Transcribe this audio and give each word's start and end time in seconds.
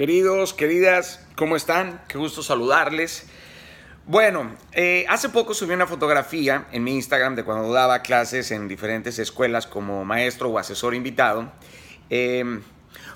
Queridos, 0.00 0.54
queridas, 0.54 1.20
¿cómo 1.36 1.56
están? 1.56 2.00
Qué 2.08 2.16
gusto 2.16 2.42
saludarles. 2.42 3.26
Bueno, 4.06 4.56
eh, 4.72 5.04
hace 5.10 5.28
poco 5.28 5.52
subí 5.52 5.74
una 5.74 5.86
fotografía 5.86 6.64
en 6.72 6.84
mi 6.84 6.94
Instagram 6.94 7.36
de 7.36 7.44
cuando 7.44 7.70
daba 7.70 8.00
clases 8.00 8.50
en 8.50 8.66
diferentes 8.66 9.18
escuelas 9.18 9.66
como 9.66 10.06
maestro 10.06 10.48
o 10.48 10.58
asesor 10.58 10.94
invitado. 10.94 11.52
Eh, 12.08 12.62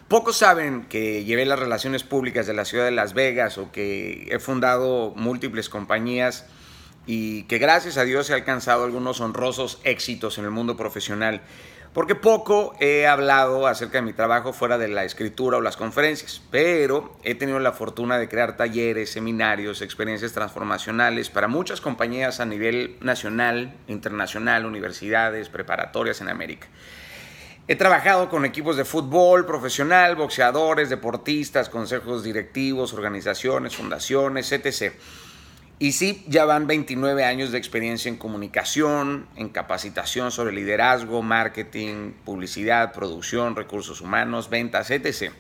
pocos 0.09 0.37
saben 0.37 0.85
que 0.85 1.25
llevé 1.25 1.47
las 1.47 1.59
relaciones 1.59 2.03
públicas 2.03 2.47
de 2.47 2.53
la 2.53 2.67
ciudad 2.67 2.85
de 2.85 2.91
Las 2.91 3.15
Vegas 3.15 3.57
o 3.57 3.73
que 3.73 4.29
he 4.31 4.39
fundado 4.39 5.15
múltiples 5.17 5.71
compañías 5.71 6.45
y 7.07 7.45
que 7.45 7.57
gracias 7.57 7.97
a 7.97 8.05
Dios 8.05 8.29
he 8.29 8.35
alcanzado 8.35 8.85
algunos 8.85 9.23
honrosos 9.23 9.81
éxitos 9.85 10.37
en 10.37 10.45
el 10.45 10.51
mundo 10.51 10.77
profesional 10.77 11.41
porque 11.95 12.17
poco 12.17 12.75
he 12.81 13.07
hablado 13.07 13.69
acerca 13.69 13.99
de 13.99 14.03
mi 14.03 14.13
trabajo 14.13 14.53
fuera 14.53 14.79
de 14.79 14.89
la 14.89 15.05
escritura 15.05 15.59
o 15.59 15.61
las 15.61 15.77
conferencias, 15.77 16.43
pero 16.51 17.17
he 17.23 17.37
tenido 17.37 17.61
la 17.61 17.71
fortuna 17.71 18.19
de 18.19 18.29
crear 18.29 18.57
talleres, 18.57 19.13
seminarios, 19.13 19.81
experiencias 19.81 20.33
transformacionales 20.33 21.31
para 21.31 21.47
muchas 21.47 21.81
compañías 21.81 22.41
a 22.41 22.47
nivel 22.47 22.97
nacional, 23.01 23.77
internacional, 23.87 24.67
universidades, 24.67 25.49
preparatorias 25.49 26.21
en 26.21 26.29
América. 26.29 26.67
He 27.69 27.77
trabajado 27.77 28.29
con 28.29 28.45
equipos 28.45 28.77
de 28.77 28.85
fútbol 28.85 29.47
profesional, 29.47 30.17
boxeadores, 30.17 30.91
deportistas, 30.91 31.69
consejos 31.69 32.25
directivos, 32.25 32.93
organizaciones, 32.93 33.77
fundaciones, 33.77 34.51
etc. 34.51 34.93
Y 35.79 35.93
sí, 35.93 36.25
ya 36.29 36.45
van 36.45 36.67
29 36.69 37.25
años 37.25 37.51
de 37.51 37.59
experiencia 37.59 38.09
en 38.09 38.17
comunicación, 38.17 39.27
en 39.35 39.49
capacitación 39.49 40.31
sobre 40.31 40.55
liderazgo, 40.55 41.21
marketing, 41.21 42.13
publicidad, 42.25 42.93
producción, 42.93 43.57
recursos 43.57 44.01
humanos, 44.01 44.49
ventas, 44.49 44.91
etc. 44.91 45.33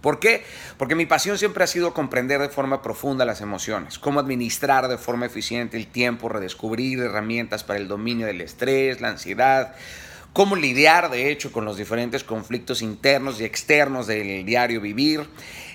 ¿Por 0.00 0.20
qué? 0.20 0.44
Porque 0.76 0.94
mi 0.94 1.06
pasión 1.06 1.38
siempre 1.38 1.64
ha 1.64 1.66
sido 1.66 1.92
comprender 1.92 2.40
de 2.40 2.48
forma 2.50 2.82
profunda 2.82 3.24
las 3.24 3.40
emociones, 3.40 3.98
cómo 3.98 4.20
administrar 4.20 4.86
de 4.86 4.96
forma 4.96 5.26
eficiente 5.26 5.76
el 5.76 5.88
tiempo, 5.88 6.28
redescubrir 6.28 7.00
herramientas 7.00 7.64
para 7.64 7.80
el 7.80 7.88
dominio 7.88 8.26
del 8.26 8.40
estrés, 8.40 9.00
la 9.00 9.08
ansiedad, 9.08 9.74
cómo 10.32 10.54
lidiar 10.54 11.10
de 11.10 11.32
hecho 11.32 11.50
con 11.50 11.64
los 11.64 11.76
diferentes 11.76 12.22
conflictos 12.22 12.80
internos 12.80 13.40
y 13.40 13.44
externos 13.44 14.06
del 14.06 14.44
diario 14.46 14.80
vivir, 14.80 15.28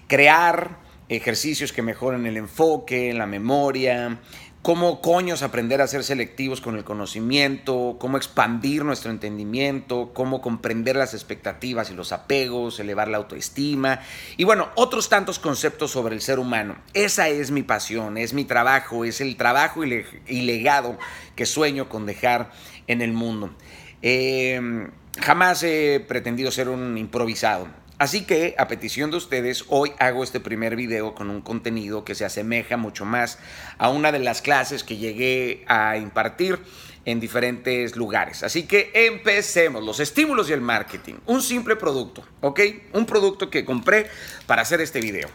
crear 0.08 0.83
ejercicios 1.14 1.74
que 1.74 1.82
mejoren 1.82 2.26
el 2.26 2.38
enfoque, 2.38 3.14
la 3.14 3.26
memoria, 3.26 4.20
cómo 4.64 5.02
coños 5.02 5.44
aprender 5.44 5.82
a 5.82 5.88
ser 5.88 6.06
selectivos 6.06 6.62
con 6.62 6.78
el 6.78 6.86
conocimiento, 6.86 7.98
cómo 8.00 8.16
expandir 8.16 8.86
nuestro 8.86 9.12
entendimiento, 9.12 10.12
cómo 10.14 10.42
comprender 10.42 10.96
las 10.96 11.14
expectativas 11.14 11.92
y 11.92 11.94
los 11.94 12.14
apegos, 12.14 12.80
elevar 12.80 13.10
la 13.10 13.18
autoestima 13.18 14.00
y 14.38 14.46
bueno, 14.46 14.70
otros 14.76 15.10
tantos 15.10 15.38
conceptos 15.38 15.92
sobre 15.92 16.16
el 16.16 16.22
ser 16.22 16.40
humano. 16.40 16.78
Esa 16.94 17.28
es 17.28 17.52
mi 17.52 17.62
pasión, 17.62 18.18
es 18.18 18.34
mi 18.34 18.46
trabajo, 18.46 19.04
es 19.04 19.20
el 19.20 19.36
trabajo 19.36 19.84
y, 19.84 20.42
legado 20.42 20.98
que 21.36 21.46
sueño 21.46 21.90
con 21.90 22.06
dejar 22.06 22.52
en 22.88 23.02
el 23.02 23.12
mundo. 23.12 23.54
Eh, 24.02 24.88
jamás 25.20 25.62
he 25.64 26.04
pretendido 26.08 26.52
ser 26.52 26.70
un 26.70 26.98
improvisado. 26.98 27.83
Así 28.04 28.26
que, 28.26 28.54
a 28.58 28.68
petición 28.68 29.12
de 29.12 29.16
ustedes, 29.16 29.64
hoy 29.70 29.94
hago 29.98 30.26
este 30.26 30.42
primer 30.42 30.76
video 30.76 31.16
con 31.16 31.30
un 31.30 31.40
contenido 31.40 32.04
que 32.04 32.16
se 32.16 32.26
asemeja 32.26 32.76
mucho 32.76 33.06
más 33.06 33.40
a 33.78 33.88
una 33.88 34.12
de 34.12 34.20
las 34.20 34.42
clases 34.42 34.84
que 34.84 34.98
llegué 34.98 35.64
a 35.70 35.96
impartir 35.96 36.60
en 37.06 37.22
diferentes 37.22 37.96
lugares. 37.96 38.44
Así 38.44 38.64
que 38.64 38.92
empecemos, 38.94 39.82
los 39.86 40.02
estímulos 40.02 40.50
y 40.50 40.52
el 40.52 40.60
marketing. 40.60 41.14
Un 41.28 41.42
simple 41.42 41.78
producto, 41.78 42.26
¿ok? 42.42 42.60
Un 42.92 43.06
producto 43.06 43.50
que 43.50 43.64
compré 43.64 44.08
para 44.48 44.64
hacer 44.64 44.82
este 44.82 45.00
video. 45.00 45.30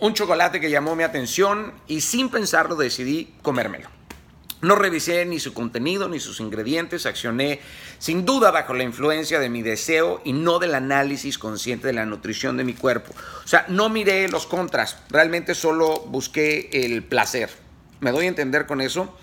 Un 0.00 0.12
chocolate 0.12 0.58
que 0.58 0.68
llamó 0.68 0.96
mi 0.96 1.04
atención 1.04 1.72
y 1.86 2.00
sin 2.00 2.28
pensarlo 2.28 2.74
decidí 2.74 3.36
comérmelo. 3.40 3.99
No 4.62 4.74
revisé 4.74 5.24
ni 5.24 5.40
su 5.40 5.54
contenido 5.54 6.08
ni 6.08 6.20
sus 6.20 6.40
ingredientes, 6.40 7.06
accioné 7.06 7.60
sin 7.98 8.26
duda 8.26 8.50
bajo 8.50 8.74
la 8.74 8.82
influencia 8.82 9.40
de 9.40 9.48
mi 9.48 9.62
deseo 9.62 10.20
y 10.24 10.34
no 10.34 10.58
del 10.58 10.74
análisis 10.74 11.38
consciente 11.38 11.86
de 11.86 11.94
la 11.94 12.04
nutrición 12.04 12.56
de 12.56 12.64
mi 12.64 12.74
cuerpo. 12.74 13.14
O 13.44 13.48
sea, 13.48 13.64
no 13.68 13.88
miré 13.88 14.28
los 14.28 14.46
contras, 14.46 14.98
realmente 15.08 15.54
solo 15.54 16.00
busqué 16.00 16.68
el 16.72 17.02
placer. 17.02 17.50
¿Me 18.00 18.12
doy 18.12 18.26
a 18.26 18.28
entender 18.28 18.66
con 18.66 18.80
eso? 18.80 19.16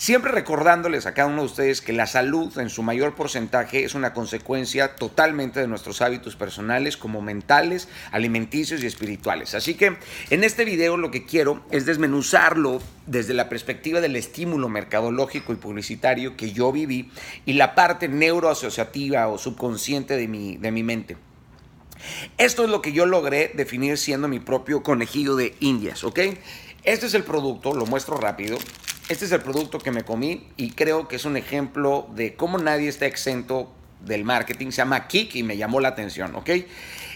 Siempre 0.00 0.32
recordándoles 0.32 1.04
a 1.04 1.12
cada 1.12 1.28
uno 1.28 1.42
de 1.42 1.48
ustedes 1.48 1.82
que 1.82 1.92
la 1.92 2.06
salud 2.06 2.58
en 2.58 2.70
su 2.70 2.82
mayor 2.82 3.14
porcentaje 3.14 3.84
es 3.84 3.94
una 3.94 4.14
consecuencia 4.14 4.96
totalmente 4.96 5.60
de 5.60 5.66
nuestros 5.66 6.00
hábitos 6.00 6.36
personales 6.36 6.96
como 6.96 7.20
mentales, 7.20 7.86
alimenticios 8.10 8.82
y 8.82 8.86
espirituales. 8.86 9.54
Así 9.54 9.74
que 9.74 9.98
en 10.30 10.42
este 10.42 10.64
video 10.64 10.96
lo 10.96 11.10
que 11.10 11.26
quiero 11.26 11.62
es 11.70 11.84
desmenuzarlo 11.84 12.80
desde 13.04 13.34
la 13.34 13.50
perspectiva 13.50 14.00
del 14.00 14.16
estímulo 14.16 14.70
mercadológico 14.70 15.52
y 15.52 15.56
publicitario 15.56 16.34
que 16.34 16.52
yo 16.52 16.72
viví 16.72 17.10
y 17.44 17.52
la 17.52 17.74
parte 17.74 18.08
neuroasociativa 18.08 19.28
o 19.28 19.36
subconsciente 19.36 20.16
de 20.16 20.28
mi, 20.28 20.56
de 20.56 20.70
mi 20.70 20.82
mente. 20.82 21.18
Esto 22.38 22.64
es 22.64 22.70
lo 22.70 22.80
que 22.80 22.92
yo 22.92 23.04
logré 23.04 23.52
definir 23.54 23.98
siendo 23.98 24.28
mi 24.28 24.40
propio 24.40 24.82
conejillo 24.82 25.36
de 25.36 25.54
indias, 25.60 26.04
¿ok? 26.04 26.20
Este 26.84 27.04
es 27.04 27.12
el 27.12 27.24
producto, 27.24 27.74
lo 27.74 27.84
muestro 27.84 28.16
rápido. 28.16 28.56
Este 29.10 29.24
es 29.24 29.32
el 29.32 29.40
producto 29.40 29.80
que 29.80 29.90
me 29.90 30.04
comí 30.04 30.46
y 30.56 30.70
creo 30.70 31.08
que 31.08 31.16
es 31.16 31.24
un 31.24 31.36
ejemplo 31.36 32.08
de 32.14 32.36
cómo 32.36 32.58
nadie 32.58 32.88
está 32.88 33.06
exento 33.06 33.68
del 33.98 34.22
marketing. 34.22 34.68
Se 34.68 34.76
llama 34.76 35.08
Kik 35.08 35.34
y 35.34 35.42
me 35.42 35.56
llamó 35.56 35.80
la 35.80 35.88
atención, 35.88 36.36
¿ok? 36.36 36.50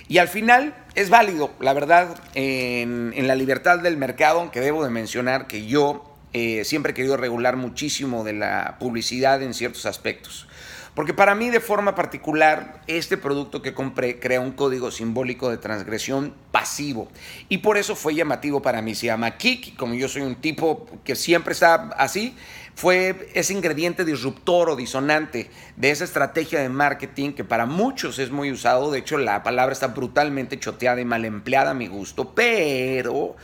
Y 0.09 0.19
al 0.19 0.27
final 0.27 0.75
es 0.97 1.09
válido, 1.09 1.53
la 1.60 1.72
verdad, 1.72 2.21
en, 2.34 3.15
la 3.28 3.37
libertad 3.37 3.78
del 3.78 3.97
mercado, 3.97 4.41
aunque 4.41 4.59
debo 4.60 4.82
de 4.82 4.91
mencionar 4.91 5.47
que 5.47 5.66
yo 5.66 6.16
eh, 6.32 6.65
siempre 6.65 6.91
he 6.91 6.94
querido 6.97 7.16
regular 7.16 7.55
muchísimo 7.55 8.25
de 8.25 8.32
la 8.32 8.75
publicidad 8.81 9.41
en 9.41 9.55
ciertos 9.55 9.87
aspectos. 9.87 10.49
Porque 10.94 11.12
para 11.12 11.34
mí 11.34 11.50
de 11.50 11.60
forma 11.60 11.97
particular, 11.97 12.81
este 12.87 13.16
producto 13.16 13.62
que 13.62 13.75
compré 13.75 14.21
crea 14.21 14.41
un 14.41 14.53
código 14.53 14.93
simbólico 14.93 15.50
de 15.50 15.59
transgresión 15.59 16.34
pasivo. 16.53 17.09
Y 17.49 17.59
por 17.59 17.77
eso 17.77 17.97
fue 17.97 18.15
llamativo 18.15 18.62
para 18.62 18.81
mí. 18.81 18.94
Se 18.94 19.06
llama 19.06 19.37
Kik, 19.37 19.77
como 19.77 19.94
yo 19.94 20.09
soy 20.09 20.22
un 20.22 20.37
tipo 20.37 20.87
que 21.03 21.16
siempre 21.16 21.53
está 21.53 21.91
así, 21.97 22.37
fue 22.77 23.28
ese 23.34 23.53
ingrediente 23.53 24.05
disruptor 24.05 24.71
o 24.71 24.77
disonante 24.77 25.50
de 25.77 25.91
esa 25.91 26.05
estrategia 26.05 26.60
de 26.60 26.69
marketing 26.69 27.32
que 27.32 27.44
para 27.44 27.66
muchos 27.66 28.21
es 28.21 28.31
muy 28.31 28.53
usado. 28.53 28.93
De 28.93 29.00
hecho, 29.00 29.19
la 29.19 29.43
palabra 29.43 29.72
está 29.72 29.88
brutalmente 29.88 30.61
choteada 30.61 31.00
y 31.00 31.05
mal 31.05 31.25
empleada 31.25 31.72
a 31.72 31.75
mi 31.75 31.88
gusto, 31.88 32.34
pero 32.34 33.34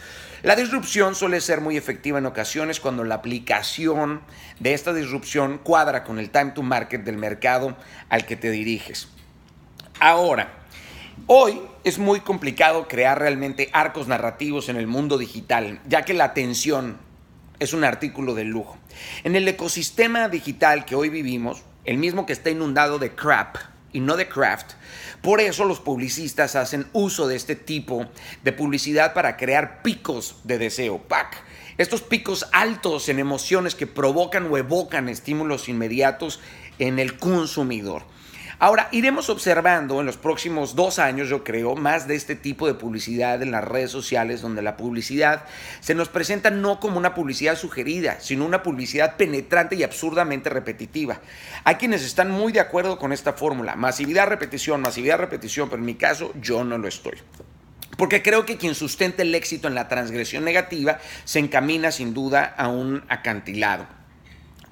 la 0.43 0.57
disrupción 0.57 1.15
suele 1.15 1.41
ser 1.41 1.61
muy 1.61 1.77
efectiva 1.77 2.19
en 2.19 2.27
ocasiones 2.27 2.81
cuando 2.81 3.05
la 3.05 3.17
aplicación 3.17 4.23
de 4.59 4.73
esta 4.73 4.95
disrupción 4.95 5.59
cuadra 5.59 6.03
con 6.03 6.19
el 6.19 6.31
time 6.31 6.53
to 6.53 6.63
market 6.63 7.05
del 7.05 7.19
mercado 7.19 7.77
al 8.09 8.25
que 8.25 8.37
te 8.37 8.51
diriges. 8.51 9.09
Ahora, 9.99 10.53
hoy 11.27 11.61
es 11.85 11.99
muy 11.99 12.21
complicado 12.21 12.89
crear 12.89 13.19
realmente 13.19 13.69
arcos 13.75 14.09
narrativos 14.09 14.71
en 14.71 14.77
el 14.77 14.87
mundo 14.87 15.19
digital, 15.19 15.81
ya 15.87 16.03
que 16.03 16.15
la 16.15 16.25
atención 16.25 16.97
es 17.59 17.75
un 17.75 17.85
artículo 17.85 18.35
de 18.35 18.45
lujo. 18.45 18.79
En 19.25 19.37
el 19.37 19.47
ecosistema 19.47 20.29
digital 20.31 20.87
que 20.87 20.95
hoy 20.95 21.11
vivimos, 21.11 21.63
el 21.85 21.99
mismo 21.99 22.25
que 22.25 22.33
está 22.33 22.49
inundado 22.49 22.99
de 22.99 23.15
crap, 23.15 23.57
y 23.93 24.01
no 24.01 24.17
de 24.17 24.29
craft. 24.29 24.73
Por 25.23 25.41
eso 25.41 25.65
los 25.65 25.81
publicistas 25.81 26.57
hacen 26.57 26.87
uso 26.93 27.29
de 27.29 27.37
este 27.37 27.57
tipo 27.57 28.07
de 28.43 28.53
publicidad 28.53 29.15
para 29.15 29.37
crear 29.37 29.83
picos 29.83 30.37
de 30.45 30.59
deseo. 30.59 30.99
¡Pac! 30.99 31.37
Estos 31.79 32.03
picos 32.03 32.47
altos 32.53 33.09
en 33.09 33.19
emociones 33.19 33.75
que 33.75 33.87
provocan 33.87 34.47
o 34.51 34.59
evocan 34.59 35.09
estímulos 35.09 35.69
inmediatos 35.69 36.41
en 36.79 36.99
el 36.99 37.19
consumidor. 37.19 38.03
Ahora, 38.63 38.89
iremos 38.93 39.31
observando 39.31 40.01
en 40.01 40.07
los 40.07 40.19
próximos 40.19 40.77
dos 40.77 40.99
años, 40.99 41.31
yo 41.31 41.43
creo, 41.43 41.77
más 41.77 42.07
de 42.07 42.15
este 42.15 42.37
tipo 42.37 42.67
de 42.67 42.75
publicidad 42.75 43.41
en 43.41 43.53
las 43.53 43.65
redes 43.65 43.91
sociales, 43.91 44.43
donde 44.43 44.61
la 44.61 44.77
publicidad 44.77 45.45
se 45.81 45.95
nos 45.95 46.11
presenta 46.11 46.51
no 46.51 46.79
como 46.79 46.99
una 46.99 47.15
publicidad 47.15 47.57
sugerida, 47.57 48.21
sino 48.21 48.45
una 48.45 48.63
publicidad 48.63 49.17
penetrante 49.17 49.77
y 49.77 49.83
absurdamente 49.83 50.51
repetitiva. 50.51 51.21
Hay 51.65 51.77
quienes 51.77 52.03
están 52.03 52.31
muy 52.31 52.53
de 52.53 52.61
acuerdo 52.61 52.99
con 52.99 53.15
esta 53.15 53.33
fórmula, 53.33 53.77
masividad, 53.77 54.27
repetición, 54.27 54.83
masividad, 54.83 55.17
repetición, 55.17 55.71
pero 55.71 55.81
en 55.81 55.87
mi 55.87 55.95
caso 55.95 56.31
yo 56.39 56.63
no 56.63 56.77
lo 56.77 56.87
estoy. 56.87 57.17
Porque 57.97 58.23
creo 58.23 58.45
que 58.45 58.59
quien 58.59 58.75
sustenta 58.75 59.23
el 59.23 59.35
éxito 59.35 59.69
en 59.69 59.75
la 59.75 59.89
transgresión 59.89 60.45
negativa 60.45 60.99
se 61.25 61.39
encamina 61.39 61.93
sin 61.93 62.13
duda 62.13 62.55
a 62.59 62.69
un 62.69 63.05
acantilado. 63.09 64.00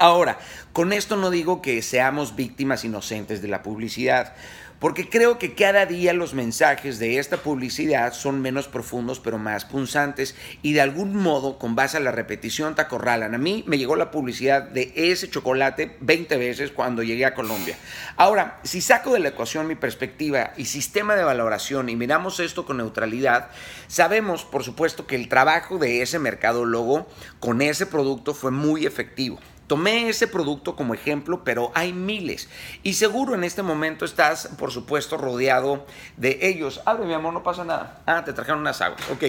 Ahora, 0.01 0.39
con 0.73 0.93
esto 0.93 1.17
no 1.17 1.29
digo 1.29 1.61
que 1.61 1.83
seamos 1.83 2.37
víctimas 2.37 2.85
inocentes 2.85 3.43
de 3.43 3.49
la 3.49 3.65
publicidad, 3.65 4.33
porque 4.79 5.09
creo 5.09 5.41
que 5.41 5.55
cada 5.55 5.87
día 5.87 6.13
los 6.13 6.35
mensajes 6.35 7.01
de 7.01 7.19
esta 7.19 7.39
publicidad 7.39 8.13
son 8.13 8.41
menos 8.41 8.69
profundos 8.69 9.19
pero 9.19 9.39
más 9.39 9.65
punzantes 9.65 10.37
y 10.63 10.73
de 10.73 10.83
algún 10.83 11.17
modo 11.17 11.59
con 11.59 11.75
base 11.75 11.97
a 11.97 12.01
la 12.01 12.13
repetición 12.13 12.77
te 12.77 12.83
acorralan. 12.83 13.35
A 13.35 13.39
mí 13.39 13.65
me 13.67 13.77
llegó 13.77 13.97
la 13.97 14.13
publicidad 14.13 14.63
de 14.63 14.93
ese 14.95 15.29
chocolate 15.31 15.97
20 15.99 16.37
veces 16.37 16.71
cuando 16.71 17.03
llegué 17.03 17.27
a 17.27 17.35
Colombia. 17.35 17.77
Ahora, 18.17 18.61
si 18.63 18.81
saco 18.81 19.13
de 19.13 19.19
la 19.19 19.31
ecuación 19.31 19.67
mi 19.67 19.75
perspectiva 19.75 20.53
y 20.57 20.67
sistema 20.67 21.17
de 21.17 21.25
valoración 21.25 21.89
y 21.89 21.97
miramos 21.97 22.39
esto 22.39 22.65
con 22.65 22.77
neutralidad, 22.77 23.51
sabemos 23.89 24.45
por 24.45 24.63
supuesto 24.63 25.09
que 25.09 25.17
el 25.17 25.29
trabajo 25.29 25.79
de 25.79 26.03
ese 26.03 26.21
mercadólogo 26.21 27.09
con 27.41 27.63
ese 27.63 27.87
producto 27.87 28.33
fue 28.33 28.53
muy 28.53 28.87
efectivo. 28.87 29.41
Tomé 29.69 30.09
ese 30.09 30.27
producto 30.27 30.75
como 30.75 30.95
ejemplo, 30.95 31.45
pero 31.45 31.71
hay 31.75 31.93
miles. 31.93 32.49
Y 32.83 32.95
seguro 32.95 33.35
en 33.35 33.45
este 33.45 33.63
momento 33.63 34.05
estás, 34.05 34.49
por 34.59 34.73
supuesto, 34.73 35.19
rodeado 35.19 35.87
de 36.17 36.39
ellos. 36.43 36.81
Abre, 36.87 37.07
mi 37.07 37.15
amor, 37.15 37.35
no 37.35 37.43
pasa 37.43 37.65
nada. 37.65 38.03
Ah, 38.07 38.25
te 38.25 38.33
trajeron 38.33 38.61
unas 38.61 38.81
aguas. 38.81 39.03
Ok. 39.11 39.25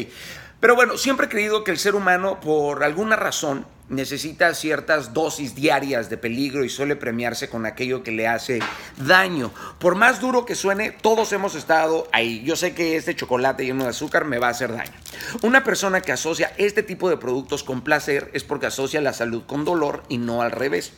Pero 0.60 0.76
bueno, 0.76 0.98
siempre 0.98 1.28
he 1.28 1.30
creído 1.30 1.64
que 1.64 1.72
el 1.72 1.78
ser 1.78 1.94
humano, 1.94 2.40
por 2.40 2.84
alguna 2.84 3.16
razón, 3.16 3.66
necesita 3.90 4.54
ciertas 4.54 5.14
dosis 5.14 5.56
diarias 5.56 6.10
de 6.10 6.18
peligro 6.18 6.64
y 6.64 6.70
suele 6.70 6.96
premiarse 6.96 7.50
con 7.50 7.66
aquello 7.66 8.04
que 8.04 8.12
le 8.12 8.28
hace 8.28 8.60
daño. 8.98 9.52
Por 9.80 9.96
más 9.96 10.22
duro 10.22 10.46
que 10.46 10.56
suene, 10.56 10.92
todos 10.92 11.34
hemos 11.34 11.56
estado 11.56 12.08
ahí. 12.12 12.44
Yo 12.44 12.56
sé 12.56 12.74
que 12.74 12.96
este 12.96 13.16
chocolate 13.16 13.66
lleno 13.66 13.84
de 13.84 13.90
azúcar 13.90 14.26
me 14.26 14.38
va 14.38 14.48
a 14.48 14.52
hacer 14.52 14.72
daño. 14.72 14.94
Una 15.42 15.64
persona 15.64 16.02
que 16.02 16.12
asocia 16.12 16.54
este 16.58 16.84
tipo 16.84 17.10
de 17.10 17.18
productos 17.18 17.64
con 17.64 17.82
placer 17.82 18.30
es 18.34 18.44
porque 18.44 18.68
asocia 18.68 19.02
la 19.02 19.14
salud 19.14 19.44
con 19.46 19.66
dolor 19.66 20.04
y 20.10 20.18
no 20.18 20.42
al 20.42 20.52
revés. 20.52 20.94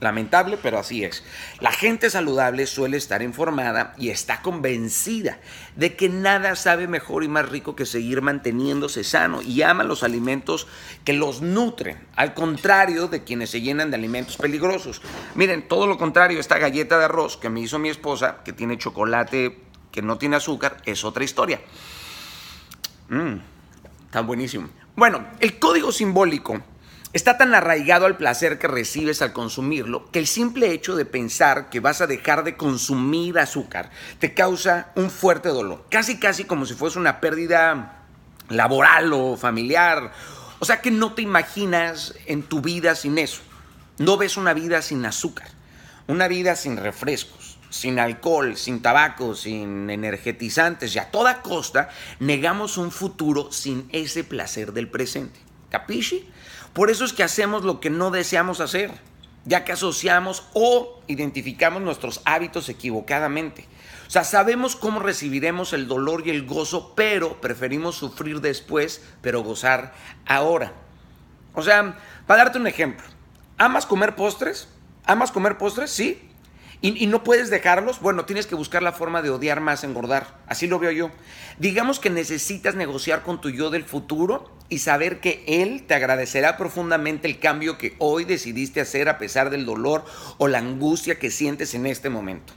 Lamentable, 0.00 0.58
pero 0.60 0.80
así 0.80 1.04
es. 1.04 1.22
La 1.60 1.70
gente 1.70 2.10
saludable 2.10 2.66
suele 2.66 2.96
estar 2.96 3.22
informada 3.22 3.94
y 3.96 4.10
está 4.10 4.42
convencida 4.42 5.38
de 5.76 5.94
que 5.94 6.08
nada 6.08 6.56
sabe 6.56 6.88
mejor 6.88 7.22
y 7.22 7.28
más 7.28 7.48
rico 7.48 7.76
que 7.76 7.86
seguir 7.86 8.20
manteniéndose 8.20 9.04
sano 9.04 9.42
y 9.42 9.62
ama 9.62 9.84
los 9.84 10.02
alimentos 10.02 10.66
que 11.04 11.12
los 11.12 11.40
nutren, 11.40 12.00
al 12.16 12.34
contrario 12.34 13.06
de 13.06 13.22
quienes 13.22 13.50
se 13.50 13.60
llenan 13.60 13.90
de 13.90 13.96
alimentos 13.96 14.36
peligrosos. 14.38 15.02
Miren, 15.36 15.68
todo 15.68 15.86
lo 15.86 15.98
contrario, 15.98 16.40
esta 16.40 16.58
galleta 16.58 16.98
de 16.98 17.04
arroz 17.04 17.36
que 17.36 17.48
me 17.48 17.60
hizo 17.60 17.78
mi 17.78 17.88
esposa, 17.88 18.38
que 18.44 18.52
tiene 18.52 18.78
chocolate 18.78 19.56
que 19.92 20.02
no 20.02 20.18
tiene 20.18 20.36
azúcar, 20.36 20.78
es 20.84 21.04
otra 21.04 21.22
historia. 21.22 21.60
Mmm, 23.08 23.36
está 24.06 24.20
buenísimo. 24.20 24.68
Bueno, 24.96 25.26
el 25.40 25.58
código 25.58 25.92
simbólico 25.92 26.62
Está 27.12 27.36
tan 27.36 27.54
arraigado 27.54 28.06
al 28.06 28.16
placer 28.16 28.58
que 28.58 28.68
recibes 28.68 29.20
al 29.20 29.34
consumirlo 29.34 30.10
que 30.10 30.18
el 30.18 30.26
simple 30.26 30.72
hecho 30.72 30.96
de 30.96 31.04
pensar 31.04 31.68
que 31.68 31.78
vas 31.78 32.00
a 32.00 32.06
dejar 32.06 32.42
de 32.42 32.56
consumir 32.56 33.38
azúcar 33.38 33.90
te 34.18 34.32
causa 34.32 34.92
un 34.94 35.10
fuerte 35.10 35.50
dolor, 35.50 35.84
casi 35.90 36.18
casi 36.18 36.44
como 36.44 36.64
si 36.64 36.72
fuese 36.72 36.98
una 36.98 37.20
pérdida 37.20 37.98
laboral 38.48 39.12
o 39.12 39.36
familiar. 39.36 40.10
O 40.58 40.64
sea 40.64 40.80
que 40.80 40.90
no 40.90 41.12
te 41.12 41.20
imaginas 41.20 42.14
en 42.24 42.44
tu 42.44 42.62
vida 42.62 42.94
sin 42.94 43.18
eso. 43.18 43.42
No 43.98 44.16
ves 44.16 44.38
una 44.38 44.54
vida 44.54 44.80
sin 44.80 45.04
azúcar, 45.04 45.48
una 46.06 46.28
vida 46.28 46.56
sin 46.56 46.76
refrescos, 46.76 47.58
sin 47.70 47.98
alcohol, 47.98 48.56
sin 48.56 48.82
tabaco, 48.82 49.34
sin 49.34 49.88
energetizantes 49.90 50.94
y 50.94 50.98
a 50.98 51.10
toda 51.10 51.42
costa 51.42 51.88
negamos 52.20 52.76
un 52.76 52.90
futuro 52.90 53.50
sin 53.50 53.88
ese 53.92 54.24
placer 54.24 54.72
del 54.72 54.88
presente. 54.88 55.40
¿Capisci? 55.70 56.28
Por 56.72 56.90
eso 56.90 57.04
es 57.04 57.12
que 57.12 57.22
hacemos 57.22 57.64
lo 57.64 57.80
que 57.80 57.90
no 57.90 58.10
deseamos 58.10 58.60
hacer, 58.60 58.92
ya 59.44 59.64
que 59.64 59.72
asociamos 59.72 60.44
o 60.52 61.00
identificamos 61.06 61.82
nuestros 61.82 62.20
hábitos 62.24 62.68
equivocadamente. 62.68 63.66
O 64.06 64.10
sea, 64.10 64.24
sabemos 64.24 64.76
cómo 64.76 65.00
recibiremos 65.00 65.72
el 65.72 65.88
dolor 65.88 66.26
y 66.26 66.30
el 66.30 66.44
gozo, 66.44 66.92
pero 66.94 67.40
preferimos 67.40 67.96
sufrir 67.96 68.42
después, 68.42 69.02
pero 69.22 69.42
gozar 69.42 69.94
ahora. 70.26 70.74
O 71.54 71.62
sea, 71.62 71.98
para 72.26 72.44
darte 72.44 72.58
un 72.58 72.66
ejemplo, 72.66 73.06
¿amas 73.56 73.86
comer 73.86 74.14
postres? 74.14 74.68
¿Amas 75.04 75.32
comer 75.32 75.58
postres? 75.58 75.90
Sí. 75.90 76.20
¿Y, 76.84 77.06
no 77.06 77.22
puedes 77.22 77.48
dejarlos? 77.48 78.00
Bueno, 78.00 78.24
tienes 78.24 78.48
que 78.48 78.56
buscar 78.56 78.82
la 78.82 78.90
forma 78.90 79.22
de 79.22 79.30
odiar 79.30 79.60
más 79.60 79.84
engordar. 79.84 80.40
Así 80.48 80.66
lo 80.66 80.80
veo 80.80 80.90
yo. 80.90 81.10
Digamos 81.58 82.00
que 82.00 82.10
necesitas 82.10 82.74
negociar 82.74 83.22
con 83.22 83.40
tu 83.40 83.50
yo 83.50 83.70
del 83.70 83.84
futuro 83.84 84.50
y 84.68 84.80
saber 84.80 85.20
que 85.20 85.44
él 85.46 85.84
te 85.86 85.94
agradecerá 85.94 86.56
profundamente 86.56 87.28
el 87.28 87.38
cambio 87.38 87.78
que 87.78 87.94
hoy 87.98 88.24
decidiste 88.24 88.80
hacer 88.80 89.08
a 89.08 89.18
pesar 89.18 89.50
del 89.50 89.64
dolor 89.64 90.04
o 90.38 90.48
la 90.48 90.58
angustia 90.58 91.20
que 91.20 91.30
sientes 91.30 91.74
en 91.74 91.86
este 91.86 92.10
momento. 92.10 92.52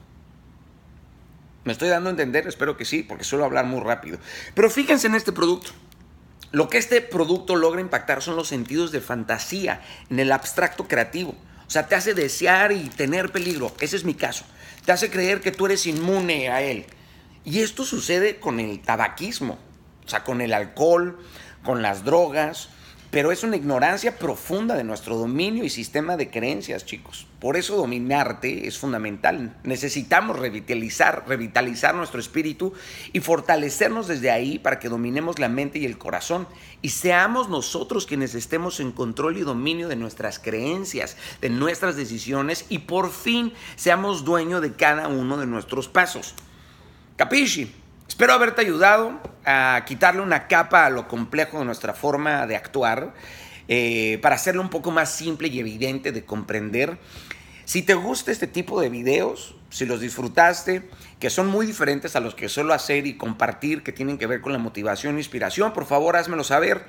¿Me 1.64 1.74
estoy 1.74 1.90
dando 1.90 2.10
a 2.10 2.12
entender? 2.12 2.48
Espero 2.48 2.78
que 2.78 2.86
sí, 2.86 3.04
porque 3.04 3.24
suelo 3.24 3.46
hablar 3.46 3.66
muy 3.66 3.82
rápido. 3.82 4.18
Pero 4.56 4.72
fíjense 4.72 5.06
en 5.06 5.14
este 5.14 5.34
producto. 5.34 5.70
Lo 6.52 6.68
que 6.68 6.80
este 6.80 7.02
producto 7.02 7.56
logra 7.56 7.82
impactar 7.82 8.24
son 8.24 8.38
los 8.38 8.48
sentidos 8.48 8.92
de 8.92 9.02
fantasía 9.02 9.84
en 10.10 10.20
el 10.20 10.32
abstracto 10.32 10.88
creativo. 10.88 11.36
O 11.68 11.70
sea, 11.70 11.88
te 11.88 11.96
hace 11.96 12.14
desear 12.14 12.72
y 12.72 12.90
tener 12.90 13.32
peligro. 13.32 13.74
Ese 13.80 13.96
es 13.96 14.04
mi 14.04 14.14
caso. 14.14 14.46
Te 14.86 14.92
hace 14.92 15.10
creer 15.10 15.42
que 15.42 15.52
tú 15.52 15.66
eres 15.66 15.86
inmune 15.88 16.50
a 16.50 16.62
él. 16.62 16.86
Y 17.44 17.62
esto 17.62 17.84
sucede 17.84 18.38
con 18.38 18.60
el 18.60 18.82
tabaquismo, 18.82 19.58
o 20.06 20.10
sea, 20.10 20.24
con 20.24 20.42
el 20.42 20.54
alcohol, 20.54 21.20
con 21.64 21.82
las 21.82 22.04
drogas, 22.04 22.70
pero 23.16 23.32
es 23.32 23.46
una 23.46 23.56
ignorancia 23.56 24.18
profunda 24.20 24.76
de 24.76 24.84
nuestro 24.84 25.16
dominio 25.16 25.64
y 25.64 25.70
sistema 25.70 26.18
de 26.18 26.30
creencias, 26.30 26.86
chicos. 26.86 27.28
Por 27.40 27.56
eso 27.56 27.78
dominarte 27.78 28.68
es 28.68 28.78
fundamental. 28.78 29.56
Necesitamos 29.64 30.38
revitalizar, 30.38 31.24
revitalizar 31.26 31.96
nuestro 31.96 32.20
espíritu 32.20 32.74
y 33.14 33.22
fortalecernos 33.22 34.10
desde 34.10 34.32
ahí 34.32 34.60
para 34.60 34.80
que 34.80 34.90
dominemos 34.90 35.40
la 35.40 35.48
mente 35.48 35.80
y 35.80 35.86
el 35.86 35.98
corazón 35.98 36.46
y 36.82 36.90
seamos 36.90 37.48
nosotros 37.48 38.06
quienes 38.06 38.36
estemos 38.36 38.82
en 38.82 38.92
control 38.92 39.38
y 39.38 39.44
dominio 39.44 39.88
de 39.88 39.96
nuestras 39.96 40.38
creencias, 40.38 41.16
de 41.40 41.50
nuestras 41.50 41.96
decisiones 41.96 42.66
y 42.68 42.80
por 42.80 43.14
fin 43.14 43.54
seamos 43.78 44.26
dueños 44.26 44.62
de 44.62 44.74
cada 44.74 45.08
uno 45.08 45.38
de 45.38 45.46
nuestros 45.46 45.88
pasos. 45.88 46.34
Capisci? 47.16 47.72
Espero 48.10 48.34
haberte 48.34 48.60
ayudado 48.60 49.22
a 49.46 49.84
quitarle 49.86 50.22
una 50.22 50.48
capa 50.48 50.86
a 50.86 50.90
lo 50.90 51.08
complejo 51.08 51.60
de 51.60 51.66
nuestra 51.66 51.94
forma 51.94 52.48
de 52.48 52.56
actuar 52.56 53.14
eh, 53.68 54.20
para 54.22 54.36
hacerlo 54.36 54.62
un 54.62 54.70
poco 54.70 54.92
más 54.92 55.12
simple 55.12 55.48
y 55.48 55.60
evidente 55.60 56.12
de 56.12 56.24
comprender. 56.26 56.98
Si 57.66 57.82
te 57.82 57.96
gusta 57.96 58.32
este 58.32 58.46
tipo 58.46 58.80
de 58.80 58.90
videos, 58.90 59.56
si 59.70 59.88
los 59.88 60.00
disfrutaste, 60.00 60.88
que 61.20 61.32
son 61.32 61.48
muy 61.48 61.66
diferentes 61.66 62.16
a 62.16 62.20
los 62.20 62.36
que 62.36 62.48
suelo 62.48 62.74
hacer 62.74 63.08
y 63.08 63.18
compartir, 63.18 63.82
que 63.82 63.92
tienen 63.92 64.20
que 64.20 64.28
ver 64.28 64.42
con 64.42 64.54
la 64.54 64.60
motivación 64.60 65.16
e 65.16 65.20
inspiración, 65.20 65.74
por 65.74 65.86
favor 65.86 66.16
házmelo 66.16 66.44
saber. 66.44 66.86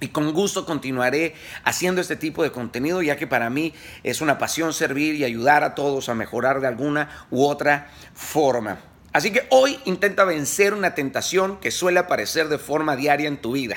Y 0.00 0.08
con 0.08 0.32
gusto 0.32 0.64
continuaré 0.64 1.34
haciendo 1.64 2.00
este 2.00 2.16
tipo 2.16 2.42
de 2.42 2.52
contenido, 2.52 3.02
ya 3.02 3.16
que 3.16 3.26
para 3.26 3.50
mí 3.50 3.74
es 4.02 4.20
una 4.20 4.38
pasión 4.38 4.72
servir 4.72 5.16
y 5.16 5.24
ayudar 5.24 5.64
a 5.64 5.74
todos 5.74 6.08
a 6.08 6.14
mejorar 6.14 6.60
de 6.60 6.68
alguna 6.68 7.26
u 7.30 7.44
otra 7.44 7.88
forma. 8.14 8.78
Así 9.12 9.30
que 9.30 9.46
hoy 9.50 9.78
intenta 9.84 10.24
vencer 10.24 10.74
una 10.74 10.94
tentación 10.94 11.58
que 11.60 11.70
suele 11.70 12.00
aparecer 12.00 12.48
de 12.48 12.58
forma 12.58 12.96
diaria 12.96 13.28
en 13.28 13.40
tu 13.40 13.52
vida. 13.52 13.76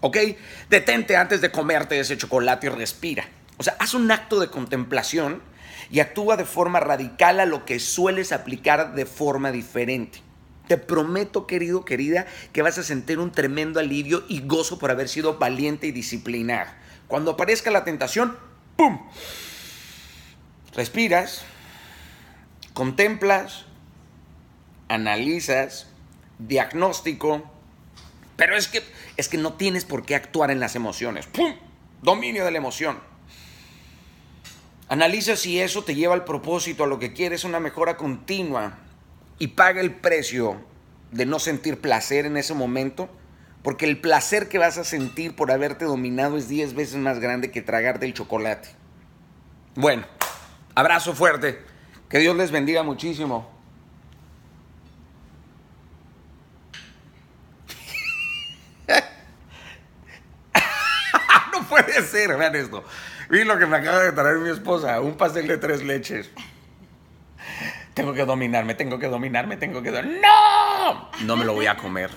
¿Ok? 0.00 0.16
Detente 0.70 1.16
antes 1.16 1.40
de 1.40 1.52
comerte 1.52 2.00
ese 2.00 2.16
chocolate 2.16 2.66
y 2.66 2.70
respira. 2.70 3.28
O 3.58 3.62
sea, 3.62 3.76
haz 3.78 3.94
un 3.94 4.10
acto 4.10 4.40
de 4.40 4.48
contemplación 4.48 5.42
y 5.90 6.00
actúa 6.00 6.36
de 6.36 6.44
forma 6.44 6.80
radical 6.80 7.38
a 7.38 7.46
lo 7.46 7.64
que 7.64 7.78
sueles 7.78 8.32
aplicar 8.32 8.94
de 8.94 9.06
forma 9.06 9.52
diferente. 9.52 10.20
Te 10.66 10.78
prometo, 10.78 11.46
querido, 11.46 11.84
querida, 11.84 12.26
que 12.52 12.62
vas 12.62 12.78
a 12.78 12.82
sentir 12.82 13.18
un 13.18 13.30
tremendo 13.30 13.78
alivio 13.78 14.24
y 14.28 14.40
gozo 14.40 14.78
por 14.78 14.90
haber 14.90 15.08
sido 15.08 15.38
valiente 15.38 15.86
y 15.86 15.92
disciplinado. 15.92 16.70
Cuando 17.08 17.32
aparezca 17.32 17.70
la 17.70 17.84
tentación, 17.84 18.38
¡pum! 18.76 19.00
Respiras, 20.74 21.42
contemplas, 22.72 23.66
analizas, 24.92 25.86
diagnóstico, 26.38 27.42
pero 28.36 28.56
es 28.56 28.68
que, 28.68 28.82
es 29.16 29.28
que 29.28 29.38
no 29.38 29.54
tienes 29.54 29.84
por 29.84 30.04
qué 30.04 30.14
actuar 30.14 30.50
en 30.50 30.60
las 30.60 30.76
emociones. 30.76 31.26
¡Pum! 31.26 31.54
Dominio 32.02 32.44
de 32.44 32.50
la 32.50 32.58
emoción. 32.58 32.98
Analiza 34.88 35.36
si 35.36 35.60
eso 35.60 35.84
te 35.84 35.94
lleva 35.94 36.14
al 36.14 36.24
propósito, 36.24 36.84
a 36.84 36.86
lo 36.86 36.98
que 36.98 37.14
quieres, 37.14 37.44
una 37.44 37.60
mejora 37.60 37.96
continua 37.96 38.78
y 39.38 39.48
paga 39.48 39.80
el 39.80 39.94
precio 39.94 40.60
de 41.10 41.24
no 41.24 41.38
sentir 41.38 41.80
placer 41.80 42.26
en 42.26 42.36
ese 42.36 42.52
momento, 42.52 43.08
porque 43.62 43.86
el 43.86 44.00
placer 44.00 44.48
que 44.48 44.58
vas 44.58 44.76
a 44.76 44.84
sentir 44.84 45.34
por 45.34 45.50
haberte 45.50 45.84
dominado 45.84 46.36
es 46.36 46.48
10 46.48 46.74
veces 46.74 46.96
más 46.96 47.20
grande 47.20 47.50
que 47.50 47.62
tragarte 47.62 48.04
el 48.04 48.12
chocolate. 48.12 48.68
Bueno, 49.74 50.04
abrazo 50.74 51.14
fuerte, 51.14 51.60
que 52.10 52.18
Dios 52.18 52.36
les 52.36 52.50
bendiga 52.50 52.82
muchísimo. 52.82 53.51
ser, 62.00 62.36
vean 62.36 62.54
esto. 62.54 62.84
Vi 63.28 63.44
lo 63.44 63.58
que 63.58 63.66
me 63.66 63.76
acaba 63.76 64.00
de 64.00 64.12
traer 64.12 64.38
mi 64.38 64.50
esposa, 64.50 65.00
un 65.00 65.16
pastel 65.16 65.46
de 65.46 65.58
tres 65.58 65.82
leches. 65.82 66.30
Tengo 67.94 68.14
que 68.14 68.24
dominarme, 68.24 68.74
tengo 68.74 68.98
que 68.98 69.08
dominarme, 69.08 69.58
tengo 69.58 69.82
que... 69.82 69.90
¡No! 69.90 71.10
No 71.20 71.36
me 71.36 71.44
lo 71.44 71.52
voy 71.52 71.66
a 71.66 71.76
comer. 71.76 72.10